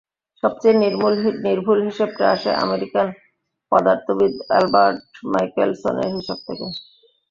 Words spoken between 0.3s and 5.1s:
সবচেয়ে নির্ভুল হিসেবটা আসে অ্যামেরিকান পদার্থবিদ আলবার্ট